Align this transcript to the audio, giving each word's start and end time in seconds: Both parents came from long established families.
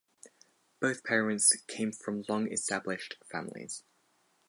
Both 0.79 1.03
parents 1.03 1.55
came 1.67 1.91
from 1.91 2.23
long 2.27 2.51
established 2.51 3.17
families. 3.31 3.83